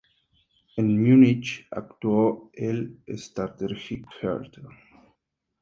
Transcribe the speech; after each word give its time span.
En 0.77 0.97
Múnich 1.03 1.67
actuó 1.69 2.49
en 2.55 3.03
el 3.05 3.19
Staatstheater. 3.19 4.65